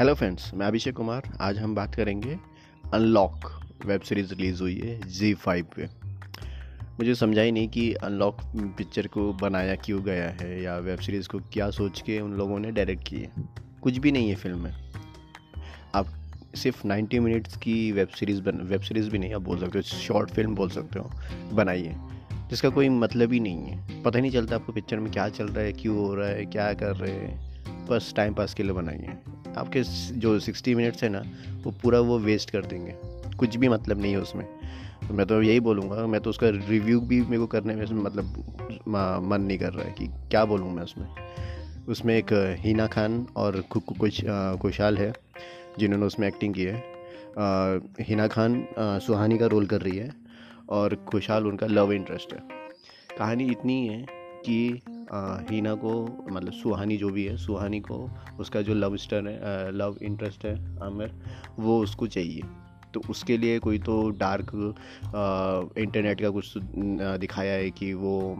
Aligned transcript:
Hello 0.00 0.14
friends 0.14 0.54
मैं 0.54 0.66
अभिषेक 0.66 0.96
कुमार। 0.96 1.22
आज 1.40 1.58
हम 1.58 1.74
बात 1.74 1.94
करेंगे 1.94 2.38
अनलॉक 2.94 3.60
वेब 3.86 4.00
सीरीज़ 4.00 4.34
रिलीज़ 4.34 4.62
हुई 4.62 4.78
है 4.78 5.08
जी 5.08 5.34
फाइव 5.34 5.66
पे। 5.76 5.86
मुझे 6.86 7.14
समझा 7.14 7.42
ही 7.42 7.52
नहीं 7.52 7.68
कि 7.68 7.94
अनलॉक 7.94 8.36
पिक्चर 8.56 9.06
को 9.06 9.32
बनाया 9.32 9.74
क्यों 9.74 10.04
गया 10.04 10.30
है 10.30 10.62
या 10.62 10.78
वेब 10.78 10.98
सीरीज़ 10.98 11.28
को 11.28 11.38
क्या 11.38 11.70
सोच 11.70 12.00
के 12.00 12.20
उन 12.20 12.32
लोगों 12.32 12.58
ने 12.58 12.70
डायरेक्ट 12.70 13.08
की 13.08 13.16
है 13.16 13.30
कुछ 13.82 13.98
भी 13.98 14.12
नहीं 14.12 14.28
है 14.28 14.34
फ़िल्म 14.34 14.58
में। 14.58 14.72
आप 15.94 16.06
सिर्फ़ 16.54 16.86
90 16.86 17.18
मिनट्स 17.18 17.56
की 17.56 17.92
वेब 17.92 18.08
सीरीज़ 18.08 18.42
बन 18.42 18.60
वेब 18.60 18.80
सीरीज़ 18.80 19.10
भी 19.10 19.18
नहीं 19.18 19.34
आप 19.34 19.42
बोल 19.42 19.58
सकते 19.58 19.78
हो 19.78 19.82
शॉर्ट 19.82 20.30
फ़िल्म 20.30 20.54
बोल 20.54 20.70
सकते 20.70 20.98
हो, 20.98 21.10
बनाइए। 21.52 21.94
जिसका 22.32 22.68
कोई 22.68 22.88
मतलब 22.88 23.32
ही 23.32 23.40
नहीं 23.40 23.58
है। 23.58 24.02
पता 24.02 24.18
ही 24.18 24.22
नहीं 24.22 24.32
चलता 24.32 24.56
आपको 24.56 24.72
पिक्चर 24.72 25.00
में 25.00 25.12
क्या 25.12 25.28
चल 25.28 25.46
रहा 25.46 25.64
है, 25.64 25.72
क्यों 25.72 25.96
हो 25.96 26.14
रहा 26.14 26.28
है, 26.28 26.46
क्या 26.46 26.72
कर 26.72 26.96
रहे 26.96 27.12
हैं। 27.12 27.50
बस 27.86 28.12
टाइम 28.16 28.34
पास 28.34 28.54
के 28.54 28.62
लिए 28.62 28.72
बनाइए। 28.72 29.29
आपके 29.58 29.82
जो 30.18 30.38
सिक्सटी 30.40 30.74
मिनट्स 30.74 31.02
है 31.02 31.08
ना 31.08 31.22
वो 31.64 31.70
पूरा 31.82 32.00
वो 32.00 32.18
वेस्ट 32.18 32.50
कर 32.50 32.66
देंगे। 32.66 32.94
कुछ 33.38 33.56
भी 33.56 33.68
मतलब 33.68 34.00
नहीं 34.00 34.12
है 34.12 34.20
उसमें। 34.20 34.46
तो 35.08 35.14
मैं 35.14 35.26
तो 35.26 35.40
यही 35.42 35.60
बोलूँगा 35.60 36.06
मैं 36.06 36.20
तो 36.20 36.30
उसका 36.30 36.48
रिव्यू 36.48 37.00
भी 37.00 37.20
मेरे 37.22 37.38
को 37.38 37.46
करने 37.46 37.74
में 37.74 37.84
मतलब 37.94 38.24
मन 38.88 39.40
नहीं 39.40 39.58
कर 39.58 39.72
रहा 39.72 39.86
है 39.86 39.92
कि 39.92 40.06
क्या 40.30 40.44
बोलूँ 40.44 40.70
मैं 40.72 40.82
उसमें। 40.82 41.06
उसमें 41.88 42.16
एक 42.16 42.32
हीना 42.60 42.86
खान 42.86 43.26
और 43.36 43.60
कुछ 43.70 44.24
खुशहाल 44.62 44.98
है 44.98 45.12
जिन्होंने 45.78 46.06
उसमें 46.06 46.26
एक्टिंग 46.28 46.54
की 46.54 46.64
है। 46.64 46.76
आ, 47.38 47.78
हिना 48.00 48.26
खान 48.26 48.64
आ, 48.78 48.98
सुहानी 48.98 49.38
का 49.38 49.46
रोल 49.46 49.66
कर 49.66 49.80
रही 49.80 49.98
है 49.98 50.10
और 50.68 50.94
खुशहाल 51.08 51.46
उनका 51.46 51.66
लव 51.66 51.92
इंटरेस्ट 51.92 52.32
है। 52.34 52.40
कहानी 53.18 53.44
इतनी 53.44 53.86
है 53.86 54.04
कि 54.46 54.82
हीना 55.50 55.74
को 55.74 55.92
मतलब 56.30 56.52
सुहानी 56.52 56.96
जो 56.96 57.08
भी 57.10 57.24
है, 57.24 57.36
सुहानी 57.36 57.80
को, 57.80 57.96
उसका 58.40 58.62
जो 58.62 58.74
लव 58.74 58.96
स्टर 58.96 59.28
है 59.28 59.72
लव 59.72 59.96
इंटरेस्ट 60.02 60.44
है, 60.44 60.54
आमिर, 60.82 61.12
वो 61.58 61.78
उसको 61.82 62.06
चाहिए। 62.06 62.42
तो 62.94 63.00
उसके 63.10 63.36
लिए 63.38 63.58
कोई 63.58 63.78
तो 63.78 64.08
डार्क 64.10 64.50
इंटरनेट 65.78 66.20
का 66.20 66.30
कुछ 66.30 66.52
दिखाया 66.56 67.52
है 67.52 67.70
कि 67.70 67.92
वो 67.94 68.36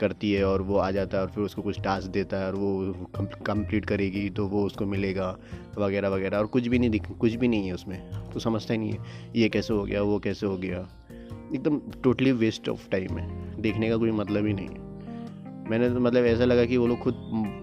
करती 0.00 0.32
है 0.32 0.44
और 0.44 0.62
वो 0.62 0.76
आ 0.76 0.90
जाता 0.90 1.16
है 1.16 1.22
और 1.22 1.30
फिर 1.30 1.44
उसको 1.44 1.62
कुछ 1.62 1.80
टास्क 1.80 2.08
देता 2.08 2.36
है 2.36 2.46
और 2.46 2.54
वो 2.54 3.26
कंप्लीट 3.46 3.84
करेगी 3.84 4.28
तो 4.30 4.46
वो 4.48 4.64
उसको 4.66 4.86
मिलेगा, 4.86 5.36
वगैरह 5.78 6.08
वगैरह। 6.08 6.38
और 6.38 6.46
कुछ 6.46 6.66
भी 6.66 6.78
नहीं 6.78 6.90
दिख, 6.90 7.10
कुछ 7.10 7.34
भी 7.34 7.48
नहीं 7.48 7.66
है 7.66 7.74
उसमें 7.74 8.30
तो 8.32 8.40
समझता 8.40 8.72
ही 8.72 8.78
नहीं 8.78 8.92
है, 8.92 8.98
ये 9.36 9.48
कैसे 9.48 9.74
हो 9.74 9.84
गया, 9.84 10.02
वो 10.02 10.18
कैसे 10.18 10.46
हो 10.46 10.56
गया। 10.56 10.88
एकदम 11.54 11.80
टोटली 12.02 12.32
वेस्ट 12.34 12.68
ऑफ़ 12.68 12.88
टाइम 12.90 13.18
है, 13.18 13.60
देखने 13.62 13.88
का 13.88 13.96
कोई 13.96 14.10
मतलब 14.12 14.46
ही 14.46 14.52
नहीं 14.52 14.68
है। 14.68 14.87
मैंने 15.70 15.90
तो 15.90 16.00
मतलब 16.00 16.24
ऐसा 16.26 16.44
लगा 16.44 16.64
कि 16.64 16.76
वो 16.76 16.86
लोग 16.86 16.98
खुद 16.98 17.14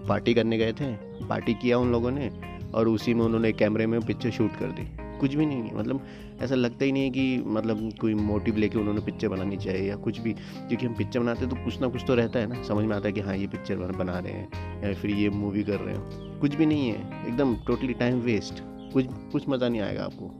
पार्टी 0.08 0.34
करने 0.34 0.58
गए 0.58 0.72
थे, 0.72 0.92
पार्टी 1.26 1.54
किया 1.54 1.78
उन 1.78 1.92
लोगों 1.92 2.10
ने 2.10 2.30
और 2.74 2.88
उसी 2.88 3.14
में 3.14 3.24
उन्होंने 3.24 3.52
कैमरे 3.54 3.86
में 3.86 4.00
पिक्चर 4.02 4.30
शूट 4.30 4.56
कर 4.58 4.70
दी। 4.70 4.86
कुछ 5.18 5.34
भी 5.34 5.46
नहीं 5.46 5.70
मतलब 5.74 6.06
ऐसा 6.42 6.54
लगता 6.54 6.84
ही 6.84 6.92
नहीं 6.92 7.02
है 7.02 7.10
कि 7.10 7.42
मतलब 7.48 7.90
कोई 8.00 8.14
मोटिव 8.14 8.56
लेके 8.56 8.78
उन्होंने 8.78 9.00
पिक्चर 9.00 9.28
बनानी 9.28 9.56
चाहिए 9.56 9.88
या 9.88 9.96
कुछ 9.96 10.18
भी, 10.18 10.32
क्योंकि 10.32 10.86
हम 10.86 10.94
पिक्चर 10.94 11.20
बनाते 11.20 11.40
हैं 11.40 11.48
तो 11.50 11.64
कुछ 11.64 11.80
ना 11.80 11.88
कुछ 11.88 12.02
तो 12.06 12.14
रहता 12.14 12.38
है 12.38 12.46
ना। 12.46 12.62
समझ 12.62 12.84
में 12.84 12.94
आता 12.96 13.08
है 13.08 13.12
कि 13.12 13.20
हाँ 13.20 13.36
ये 13.36 13.46
पिक्चर 13.46 13.76
बना 13.92 14.18
रहे 14.18 14.32
हैं 14.32 14.82
या 14.82 14.94
फिर 14.94 15.10
ये 15.12 15.28
मूवी 15.30 15.62
कर 15.62 15.80
रहे 15.80 15.94
हैं। 15.94 16.38
कुछ 16.40 16.54
भी 16.54 16.66
नहीं 16.66 16.88
है, 16.88 17.26
एकदम 17.28 17.54
टोटली 17.66 17.94
टाइम 17.94 18.20
वेस्ट 18.20 18.62
कुछ 18.92 19.06
कुछ 19.32 19.48
मज़ा 19.48 19.68
नहीं 19.68 19.80
आएगा 19.80 20.04
आपको। 20.04 20.30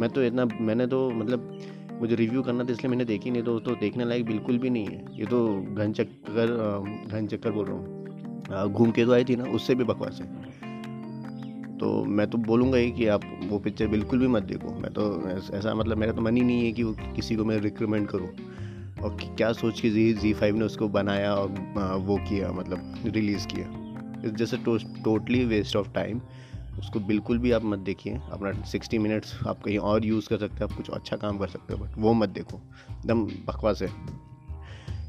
मैं 0.00 0.10
तो 0.10 0.22
इतना, 0.22 0.44
मैंने 0.60 0.86
तो 0.86 1.08
मतलब 1.10 1.58
मुझे 2.00 2.14
रिव्यू 2.14 2.42
करना 2.42 2.64
था, 2.64 2.72
इसलिए 2.72 2.90
मैंने 2.90 3.04
देखी 3.04 3.30
नहीं 3.30 3.42
तो 3.42 3.58
तो 3.60 3.74
देखने 3.74 4.04
लायक 4.04 4.24
बिल्कुल 4.26 4.58
भी 4.58 4.70
नहीं 4.70 4.86
है। 4.86 5.04
ये 5.18 5.26
तो 5.26 5.46
घन 5.74 5.92
चक्कर 5.92 7.06
घन 7.10 7.26
चक्कर 7.26 7.50
बोल 7.50 7.66
रहा 7.66 7.76
हूँ। 7.76 8.72
घूम 8.72 8.90
के 8.90 9.04
तो 9.04 9.12
आई 9.12 9.24
थी 9.24 9.36
ना, 9.36 9.44
उससे 9.44 9.74
भी 9.74 9.84
बकवास 9.84 10.20
है। 10.20 10.26
तो 11.78 12.04
मैं 12.04 12.26
तो 12.30 12.38
बोलूँगा 12.38 12.78
ही 12.78 12.90
कि 12.90 13.06
आप 13.06 13.22
वो 13.44 13.58
पिक्चर 13.58 13.86
बिल्कुल 13.86 14.18
भी 14.18 14.26
मत 14.26 14.42
देखो। 14.42 14.74
मैं 14.74 14.92
तो 14.92 15.02
ऐसा 15.30 15.74
मतलब 15.74 15.98
मेरा 15.98 16.12
तो 16.12 16.22
मन 16.22 16.36
ही 16.36 16.42
नहीं 16.42 16.64
है 16.64 16.72
कि 16.72 16.82
वो 16.82 16.92
किसी 17.16 17.36
को 17.36 17.44
मैं 17.44 17.58
रिकमेंड 17.58 18.08
करूँ। 18.08 18.28
और 19.02 19.16
क्या 19.36 19.52
सोच 19.52 19.80
के 19.80 19.90
जी 19.90 20.12
जी 20.12 20.32
फाइव 20.32 20.56
ने 20.56 20.64
उसको 20.64 20.88
बनाया 20.88 21.34
और 21.34 21.48
वो 22.06 22.16
किया 22.28 22.50
मतलब 22.52 23.02
रिलीज़ 23.06 23.46
किया। 23.46 24.30
जैसे 24.30 24.56
टोटली 25.04 25.44
वेस्ट 25.44 25.76
ऑफ़ 25.76 25.92
टाइम 25.94 26.20
उसको 26.78 27.00
बिल्कुल 27.00 27.38
भी 27.38 27.52
आप 27.52 27.64
मत 27.64 27.78
देखिए। 27.78 28.20
अपना 28.32 28.52
सिक्सटी 28.62 28.98
मिनट्स 28.98 29.38
आप 29.46 29.62
कहीं 29.62 29.78
और 29.78 30.04
यूज़ 30.04 30.28
कर 30.28 30.38
सकते 30.38 30.56
हो 30.56 30.64
आप 30.64 30.72
कुछ 30.72 30.90
अच्छा 30.90 31.16
काम 31.16 31.38
कर 31.38 31.48
सकते 31.48 31.74
हो 31.74 31.84
बट 31.84 31.90
वो 31.98 32.12
मत 32.12 32.28
देखो। 32.28 32.60
एकदम 32.90 33.24
बकवास 33.24 33.82
है। 33.82 33.88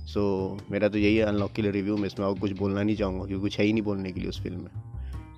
सो 0.05 0.57
so, 0.61 0.71
मेरा 0.71 0.87
तो 0.89 0.97
यही 0.97 1.15
है 1.15 1.25
अनलॉक 1.25 1.51
के 1.51 1.61
लिए 1.61 1.71
रिव्यू 1.71 1.97
में 1.97 2.07
इसमें 2.07 2.25
और 2.25 2.39
कुछ 2.39 2.51
बोलना 2.51 2.83
नहीं 2.83 2.95
चाहूँगा 2.95 3.25
क्योंकि 3.25 3.41
कुछ 3.41 3.59
है 3.59 3.65
ही 3.65 3.73
नहीं 3.73 3.83
बोलने 3.83 4.11
के 4.11 4.19
लिए 4.19 4.29
उस 4.29 4.41
फ़िल्म 4.43 4.59
में। 4.59 4.69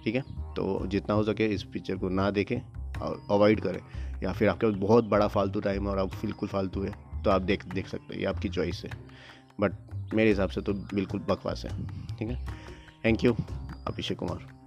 ठीक 0.03 0.16
है? 0.16 0.22
तो 0.56 0.88
जितना 0.88 1.16
हो 1.16 1.24
सके 1.24 1.46
इस 1.46 1.64
पिक्चर 1.64 1.96
को 1.96 2.09
ना 2.09 2.31
देखें 2.31 2.58
और 3.00 3.22
अवॉइड 3.31 3.62
करें। 3.62 3.80
या 4.24 4.31
फिर 4.31 4.50
आपके 4.50 4.68
पास 4.68 4.75
बहुत 4.75 5.03
बड़ा 5.03 5.28
फालतू 5.28 5.59
टाइम 5.59 5.84
है 5.84 5.90
और 5.90 6.00
आप 6.00 6.08
बिल्कुल 6.08 6.50
फालतू 6.50 6.81
है 6.81 6.92
तो 7.24 7.30
आप 7.30 7.42
देख 7.42 7.66
देख 7.66 7.88
सकते 7.88 8.13
हैं 8.13 8.22
ये 8.22 8.28
आपकी 8.28 8.50
चॉइस 8.50 8.81
है। 8.86 8.92
बट 9.59 9.74
मेरे 10.13 10.30
हिसाब 10.30 10.50
से 10.50 10.62
तो 10.62 10.74
बिल्कुल 10.74 11.19
बकवास 11.19 11.66
है। 11.66 11.78
ठीक 12.18 12.30
है? 12.30 12.46
Thank 13.06 13.24
you 13.24 13.36
Abhishek 13.88 14.18
Kumar. 14.18 14.60